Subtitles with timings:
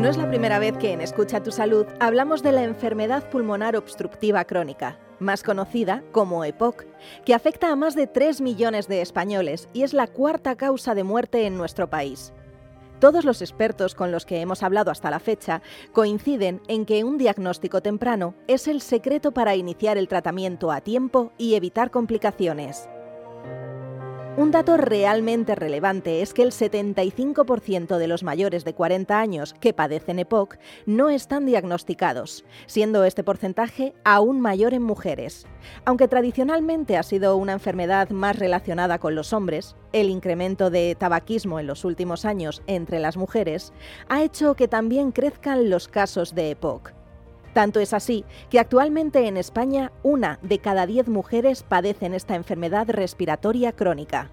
[0.00, 3.76] No es la primera vez que en Escucha tu Salud hablamos de la enfermedad pulmonar
[3.76, 6.86] obstructiva crónica, más conocida como EPOC,
[7.26, 11.04] que afecta a más de 3 millones de españoles y es la cuarta causa de
[11.04, 12.32] muerte en nuestro país.
[12.98, 15.60] Todos los expertos con los que hemos hablado hasta la fecha
[15.92, 21.30] coinciden en que un diagnóstico temprano es el secreto para iniciar el tratamiento a tiempo
[21.36, 22.88] y evitar complicaciones.
[24.40, 29.74] Un dato realmente relevante es que el 75% de los mayores de 40 años que
[29.74, 35.46] padecen EPOC no están diagnosticados, siendo este porcentaje aún mayor en mujeres.
[35.84, 41.60] Aunque tradicionalmente ha sido una enfermedad más relacionada con los hombres, el incremento de tabaquismo
[41.60, 43.74] en los últimos años entre las mujeres
[44.08, 46.99] ha hecho que también crezcan los casos de EPOC.
[47.52, 52.88] Tanto es así que actualmente en España una de cada diez mujeres padecen esta enfermedad
[52.88, 54.30] respiratoria crónica.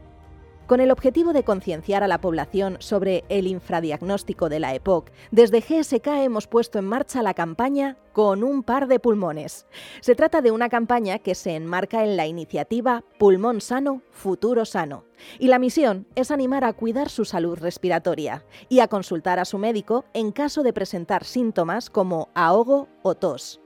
[0.68, 5.62] Con el objetivo de concienciar a la población sobre el infradiagnóstico de la EPOC, desde
[5.62, 9.66] GSK hemos puesto en marcha la campaña Con un par de pulmones.
[10.02, 15.06] Se trata de una campaña que se enmarca en la iniciativa Pulmón Sano, Futuro Sano.
[15.40, 19.60] Y la misión es animar a cuidar su salud respiratoria y a consultar a su
[19.60, 23.62] médico en caso de presentar síntomas como ahogo o tos.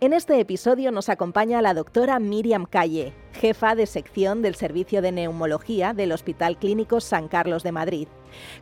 [0.00, 5.12] En este episodio nos acompaña la doctora Miriam Calle, jefa de sección del Servicio de
[5.12, 8.08] Neumología del Hospital Clínico San Carlos de Madrid.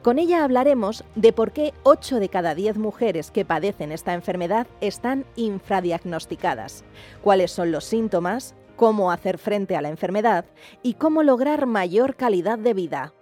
[0.03, 4.67] Con ella hablaremos de por qué 8 de cada 10 mujeres que padecen esta enfermedad
[4.81, 6.85] están infradiagnosticadas,
[7.23, 10.45] cuáles son los síntomas, cómo hacer frente a la enfermedad
[10.83, 13.13] y cómo lograr mayor calidad de vida.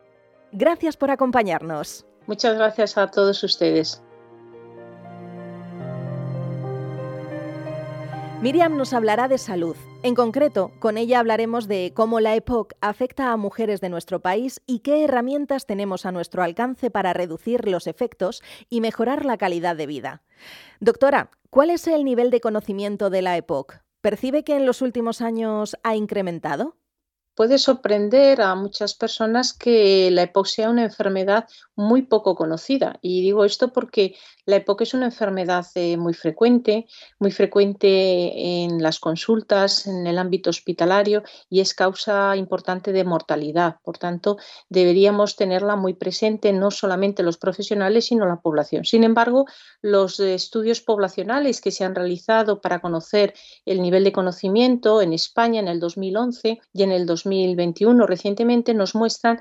[0.52, 2.06] Gracias por acompañarnos.
[2.26, 4.03] Muchas gracias a todos ustedes.
[8.44, 9.74] Miriam nos hablará de salud.
[10.02, 14.60] En concreto, con ella hablaremos de cómo la EPOC afecta a mujeres de nuestro país
[14.66, 19.76] y qué herramientas tenemos a nuestro alcance para reducir los efectos y mejorar la calidad
[19.76, 20.22] de vida.
[20.78, 23.80] Doctora, ¿cuál es el nivel de conocimiento de la EPOC?
[24.02, 26.76] ¿Percibe que en los últimos años ha incrementado?
[27.34, 31.46] Puede sorprender a muchas personas que la EPOC sea una enfermedad
[31.76, 32.98] muy poco conocida.
[33.02, 36.86] Y digo esto porque la EPOC es una enfermedad eh, muy frecuente,
[37.18, 43.76] muy frecuente en las consultas, en el ámbito hospitalario y es causa importante de mortalidad.
[43.82, 44.36] Por tanto,
[44.68, 48.84] deberíamos tenerla muy presente no solamente los profesionales, sino la población.
[48.84, 49.46] Sin embargo,
[49.80, 53.34] los estudios poblacionales que se han realizado para conocer
[53.64, 58.94] el nivel de conocimiento en España en el 2011 y en el 2021 recientemente nos
[58.94, 59.40] muestran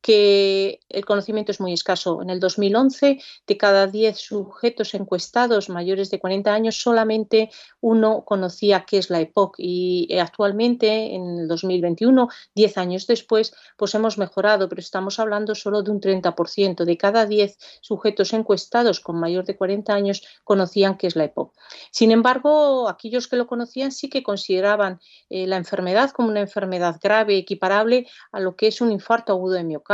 [0.00, 2.22] que el conocimiento es muy escaso.
[2.22, 7.50] En el 2011, de cada 10 sujetos encuestados mayores de 40 años, solamente
[7.80, 13.94] uno conocía qué es la EPOC y actualmente, en el 2021, 10 años después, pues
[13.94, 16.84] hemos mejorado, pero estamos hablando solo de un 30%.
[16.84, 21.54] De cada 10 sujetos encuestados con mayor de 40 años conocían qué es la EPOC.
[21.90, 26.98] Sin embargo, aquellos que lo conocían sí que consideraban eh, la enfermedad como una enfermedad
[27.02, 29.89] grave, equiparable a lo que es un infarto agudo de miocardio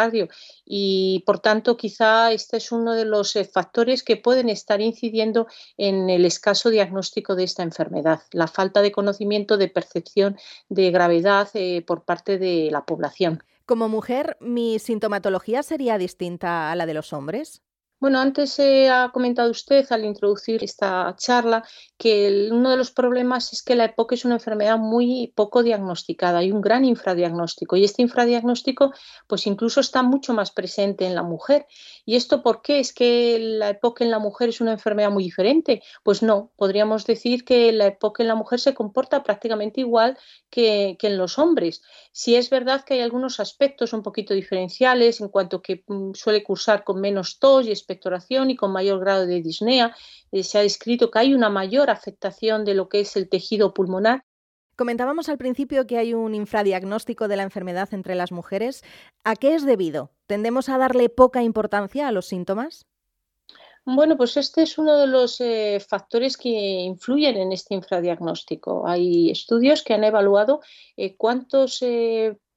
[0.65, 5.47] y por tanto quizá este es uno de los eh, factores que pueden estar incidiendo
[5.77, 10.37] en el escaso diagnóstico de esta enfermedad, la falta de conocimiento, de percepción
[10.69, 13.43] de gravedad eh, por parte de la población.
[13.65, 17.63] Como mujer, ¿mi sintomatología sería distinta a la de los hombres?
[17.99, 21.65] Bueno, antes ha comentado usted al introducir esta charla
[21.97, 26.41] que uno de los problemas es que la EPOC es una enfermedad muy poco diagnosticada,
[26.41, 28.93] hay un gran infradiagnóstico y este infradiagnóstico
[29.27, 31.67] pues incluso está mucho más presente en la mujer.
[32.05, 32.81] ¿Y esto por qué?
[32.81, 35.83] ¿Es que la EPOC en la mujer es una enfermedad muy diferente?
[36.03, 40.19] Pues no, podríamos decir que la EPOC en la mujer se comporta prácticamente igual
[40.51, 41.81] que, que en los hombres.
[42.13, 46.43] Si es verdad que hay algunos aspectos un poquito diferenciales en cuanto que mm, suele
[46.43, 49.95] cursar con menos tos y expectoración y con mayor grado de disnea.
[50.33, 53.73] Eh, se ha descrito que hay una mayor afectación de lo que es el tejido
[53.73, 54.25] pulmonar.
[54.75, 58.83] Comentábamos al principio que hay un infradiagnóstico de la enfermedad entre las mujeres.
[59.25, 60.11] ¿A qué es debido?
[60.27, 62.87] ¿Tendemos a darle poca importancia a los síntomas?
[63.87, 68.87] Bueno, pues este es uno de los eh, factores que influyen en este infradiagnóstico.
[68.87, 70.61] Hay estudios que han evaluado
[70.97, 71.81] eh, cuántos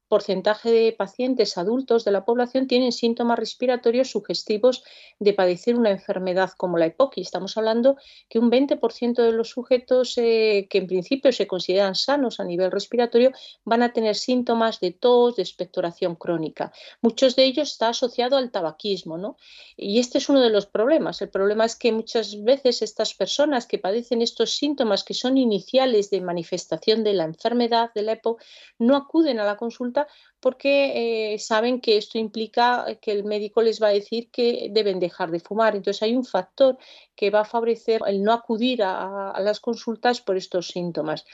[0.09, 4.83] porcentaje de pacientes adultos de la población tienen síntomas respiratorios sugestivos
[5.19, 7.17] de padecer una enfermedad como la EPOC.
[7.17, 7.95] Y estamos hablando
[8.27, 12.71] que un 20% de los sujetos eh, que en principio se consideran sanos a nivel
[12.71, 13.31] respiratorio
[13.63, 16.73] van a tener síntomas de tos, de expectoración crónica.
[17.01, 19.37] Muchos de ellos está asociado al tabaquismo, ¿no?
[19.77, 21.21] Y este es uno de los problemas.
[21.21, 26.09] El problema es que muchas veces estas personas que padecen estos síntomas que son iniciales
[26.09, 28.41] de manifestación de la enfermedad de la EPOC
[28.79, 33.61] no acuden a la consulta consulta porque eh, saben que esto implica que el médico
[33.61, 35.75] les va a decir que deben dejar de fumar.
[35.75, 36.77] Entonces hay un factor
[37.15, 41.25] que va a favorecer el no acudir a, las consultas por estos síntomas.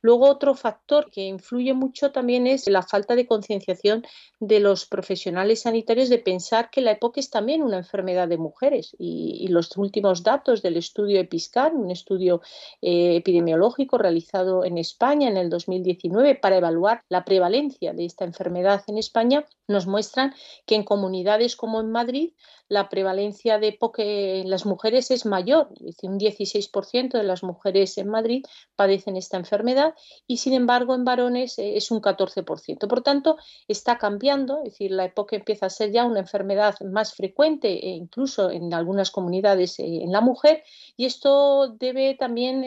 [0.00, 4.06] Luego otro factor que influye mucho también es la falta de concienciación
[4.40, 8.96] de los profesionales sanitarios de pensar que la EPOC es también una enfermedad de mujeres
[8.98, 12.40] y, los últimos datos del estudio EPISCAR, un estudio
[12.80, 18.53] eh, epidemiológico realizado en España en el 2019 para evaluar la prevalencia de esta enfermedad
[18.56, 20.34] en España, nos muestran
[20.66, 22.32] que en comunidades como en Madrid
[22.68, 27.98] la prevalencia de EPOC en las mujeres es mayor, es un 16% de las mujeres
[27.98, 29.94] en Madrid padecen esta enfermedad
[30.26, 32.88] y sin embargo en varones eh, es un 14%.
[32.88, 33.36] Por tanto,
[33.68, 37.90] está cambiando, es decir, la EPOC empieza a ser ya una enfermedad más frecuente e
[37.90, 40.62] incluso en algunas comunidades eh, en la mujer
[40.96, 42.64] y esto debe también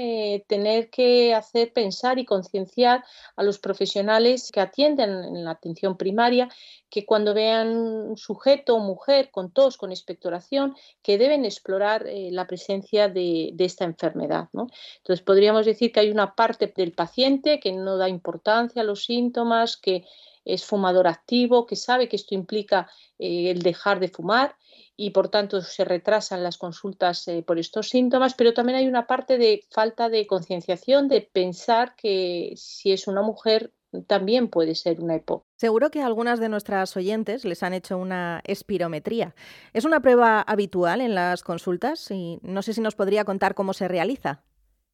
[0.48, 3.04] tener que hacer pensar y concienciar
[3.36, 6.50] a los profesionales que atienden en la atención primaria
[6.90, 12.48] que cuando vean sujeto o mujer con tos, con expectoración, que deben explorar eh, la
[12.48, 14.48] presencia de, esta enfermedad.
[14.54, 19.04] Entonces, podríamos decir que hay una parte del paciente que no da importancia a los
[19.06, 20.06] síntomas, que
[20.46, 22.90] es fumador activo, que sabe que esto implica
[23.20, 24.56] eh, el dejar de fumar
[24.96, 29.06] y por tanto se retrasan las consultas eh, por estos síntomas, pero también hay una
[29.06, 33.72] parte de falta de concienciación, de pensar que si es una mujer
[34.07, 35.44] también puede ser una EPOC.
[35.56, 39.36] Seguro que algunas de nuestras oyentes les han hecho una espirometría.
[39.74, 42.10] ¿Es una prueba habitual en las consultas?
[42.12, 44.44] Y no sé si nos podría contar cómo se realiza.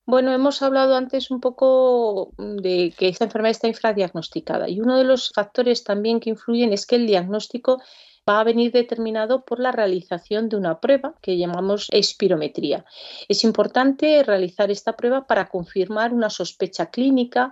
[0.06, 5.06] Bueno, hemos hablado antes un poco de que esta enfermedad está infradiagnosticada y uno de
[5.06, 7.82] los factores también que influyen es que el diagnóstico
[8.28, 12.86] va a venir determinado por la realización de una prueba que llamamos espirometría.
[13.28, 17.52] Es importante realizar esta prueba para confirmar una sospecha clínica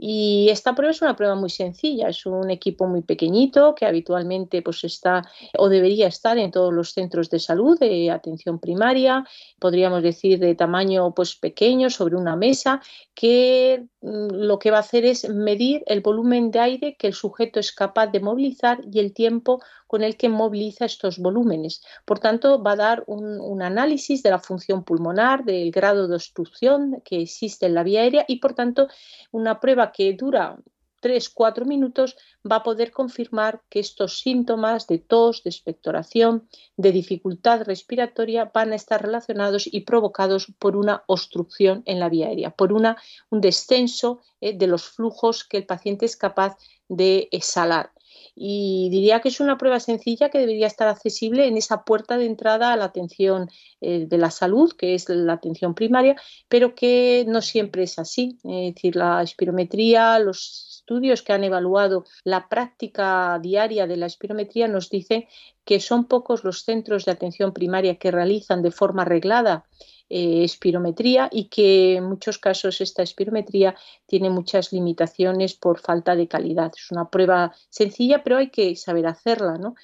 [0.00, 4.62] y esta prueba es una prueba muy sencilla, es un equipo muy pequeñito que habitualmente
[4.62, 5.22] pues está
[5.56, 9.24] o debería estar en todos los centros de salud de atención primaria,
[9.58, 12.80] podríamos decir de tamaño pues pequeño sobre una mesa
[13.14, 17.14] que mm, lo que va a hacer es medir el volumen de aire que el
[17.14, 21.82] sujeto es capaz de movilizar y el tiempo con el que moviliza estos volúmenes.
[22.04, 27.02] Por tanto, va a dar un, análisis de la función pulmonar, del grado de obstrucción
[27.04, 28.86] que existe en la vía aérea y, por tanto,
[29.32, 30.56] una prueba que dura
[31.02, 32.16] 3-4 minutos
[32.50, 38.72] va a poder confirmar que estos síntomas de tos, de expectoración, de dificultad respiratoria van
[38.72, 42.96] a estar relacionados y provocados por una obstrucción en la vía aérea, por una,
[43.30, 46.56] un descenso eh, de los flujos que el paciente es capaz
[46.88, 47.90] de exhalar
[48.34, 52.26] y diría que es una prueba sencilla que debería estar accesible en esa puerta de
[52.26, 53.50] entrada a la atención
[53.80, 56.16] eh, de la salud, que es la atención primaria,
[56.48, 58.38] pero que no siempre es así.
[58.44, 64.68] Es decir, la espirometría, los estudios que han evaluado la práctica diaria de la espirometría
[64.68, 65.26] nos dicen
[65.64, 69.66] que son pocos los centros de atención primaria que realizan de forma reglada
[70.10, 73.76] eh, espirometría y que en muchos casos esta espirometría
[74.06, 76.72] tiene muchas limitaciones por falta de calidad.
[76.74, 79.58] Es una prueba sencilla, pero hay que saber hacerla.
[79.58, 79.74] ¿no?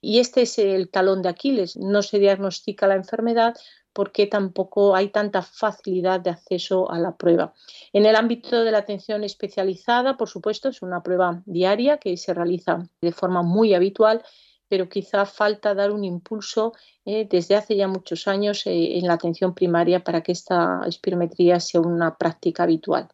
[0.00, 1.76] Y este es el talón de Aquiles.
[1.76, 3.54] No se diagnostica la enfermedad
[3.92, 7.52] porque tampoco hay tanta facilidad de acceso a la prueba.
[7.92, 12.32] En el ámbito de la atención especializada, por supuesto, es una prueba diaria que se
[12.32, 14.22] realiza de forma muy habitual
[14.72, 16.72] pero quizá falta dar un impulso
[17.04, 21.58] eh, desde hace ya muchos años eh, en la atención primaria para que esta espirometría
[21.58, 23.08] sea una práctica habitual.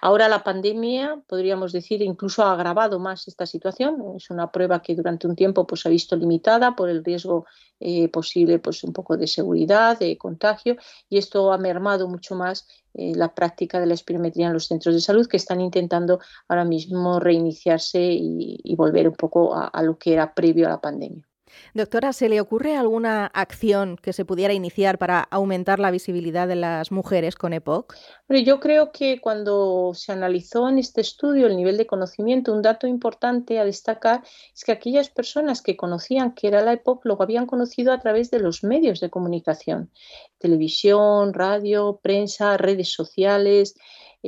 [0.00, 3.96] Ahora la pandemia, podríamos decir, incluso ha agravado más esta situación.
[4.16, 7.46] Es una prueba que durante un tiempo pues, se ha visto limitada por el riesgo
[7.80, 10.76] eh, posible pues, un poco de seguridad, de contagio,
[11.08, 12.66] y esto ha mermado mucho más
[12.98, 16.18] la práctica de la espirometría en los centros de salud que están intentando
[16.48, 21.25] ahora mismo reiniciarse y, volver un poco a lo que era previo a la pandemia.
[21.74, 26.56] Doctora, ¿se le ocurre alguna acción que se pudiera iniciar para aumentar la visibilidad de
[26.56, 27.94] las mujeres con EPOC?
[28.28, 32.86] Yo creo que cuando se analizó en este estudio el nivel de conocimiento, un dato
[32.86, 34.22] importante a destacar
[34.54, 38.30] es que aquellas personas que conocían que era la EPOC lo habían conocido a través
[38.30, 39.90] de los medios de comunicación,
[40.38, 43.74] televisión, radio, prensa, redes sociales.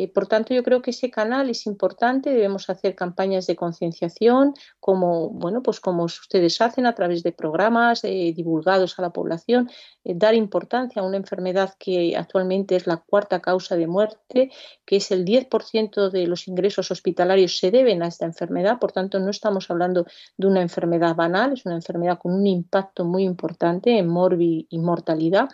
[0.01, 2.31] Eh, por tanto, yo creo que ese canal es importante.
[2.31, 8.05] Debemos hacer campañas de concienciación, como bueno, pues como ustedes hacen a través de programas
[8.05, 9.69] eh, divulgados a la población,
[10.05, 14.53] eh, dar importancia a una enfermedad que actualmente es la cuarta causa de muerte,
[14.87, 18.79] que es el 10% de los ingresos hospitalarios se deben a esta enfermedad.
[18.79, 23.05] Por tanto, no estamos hablando de una enfermedad banal, es una enfermedad con un impacto
[23.05, 25.49] muy importante en morbi y mortalidad.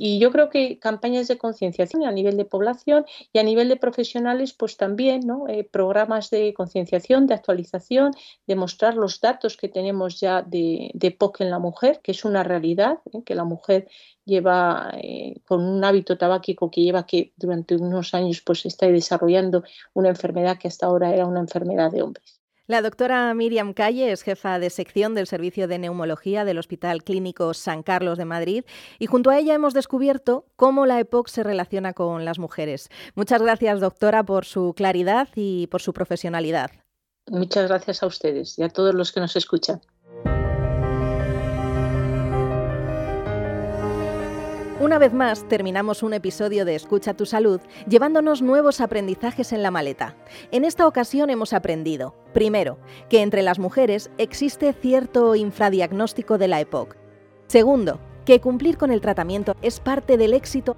[0.00, 3.76] Y yo creo que campañas de concienciación a nivel de población y a nivel de
[3.76, 5.48] profesionales, pues también ¿no?
[5.48, 8.12] Eh, programas de concienciación, de actualización,
[8.46, 12.24] de mostrar los datos que tenemos ya de, de POC en la mujer, que es
[12.24, 13.22] una realidad, ¿eh?
[13.24, 13.88] que la mujer
[14.24, 19.64] lleva eh, con un hábito tabáquico que lleva que durante unos años pues está desarrollando
[19.94, 22.37] una enfermedad que hasta ahora era una enfermedad de hombres.
[22.70, 27.54] La doctora Miriam Calle es jefa de sección del Servicio de Neumología del Hospital Clínico
[27.54, 28.64] San Carlos de Madrid
[28.98, 32.90] y junto a ella hemos descubierto cómo la EPOC se relaciona con las mujeres.
[33.14, 36.70] Muchas gracias, doctora, por su claridad y por su profesionalidad.
[37.30, 39.80] Muchas gracias a ustedes y a todos los que nos escuchan.
[44.80, 49.72] Una vez más, terminamos un episodio de Escucha tu salud llevándonos nuevos aprendizajes en la
[49.72, 50.14] maleta.
[50.52, 52.78] En esta ocasión hemos aprendido, primero,
[53.10, 56.96] que entre las mujeres existe cierto infradiagnóstico de la EPOC.
[57.48, 60.76] Segundo, que cumplir con el tratamiento es parte del éxito.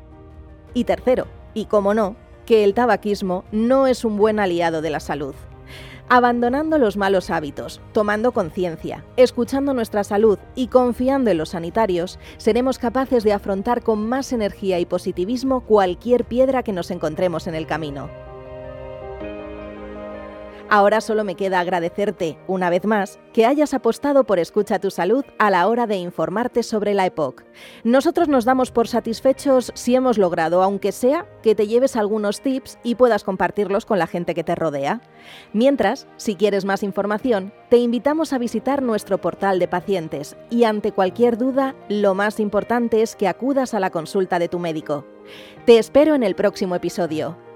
[0.72, 2.16] Y tercero, y como no,
[2.46, 5.34] que el tabaquismo no es un buen aliado de la salud
[6.10, 12.78] abandonando los malos hábitos, tomando conciencia, escuchando nuestra salud y confiando en los sanitarios, seremos
[12.78, 17.66] capaces de afrontar con más energía y positivismo cualquier piedra que nos encontremos en el
[17.66, 18.29] camino.
[20.72, 25.24] Ahora solo me queda agradecerte, una vez más, que hayas apostado por Escucha tu Salud
[25.40, 27.42] a la hora de informarte sobre la EPOC.
[27.82, 32.78] Nosotros nos damos por satisfechos si hemos logrado, aunque sea, que te lleves algunos tips
[32.84, 35.00] y puedas compartirlos con la gente que te rodea.
[35.52, 40.92] Mientras, si quieres más información, te invitamos a visitar nuestro portal de pacientes y ante
[40.92, 45.04] cualquier duda, lo más importante es que acudas a la consulta de tu médico.
[45.66, 47.49] Te espero en el próximo episodio.